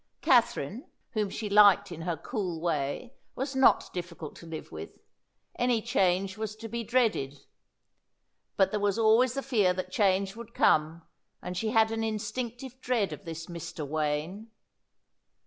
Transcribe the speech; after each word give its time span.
Katherine, 0.21 0.89
whom 1.11 1.29
she 1.29 1.47
liked 1.47 1.91
in 1.91 2.01
her 2.01 2.17
cool 2.17 2.59
way, 2.59 3.13
was 3.35 3.55
not 3.55 3.93
difficult 3.93 4.35
to 4.37 4.47
live 4.47 4.71
with; 4.71 4.97
any 5.59 5.79
change 5.79 6.39
was 6.39 6.55
to 6.55 6.67
be 6.67 6.83
dreaded. 6.83 7.37
But 8.57 8.71
there 8.71 8.79
was 8.79 8.97
always 8.97 9.35
the 9.35 9.43
fear 9.43 9.73
that 9.75 9.91
change 9.91 10.35
would 10.35 10.55
come, 10.55 11.03
and 11.39 11.55
she 11.55 11.69
had 11.69 11.91
an 11.91 12.03
instinctive 12.03 12.81
dread 12.81 13.13
of 13.13 13.25
this 13.25 13.45
Mr. 13.45 13.87
Wayne. 13.87 14.49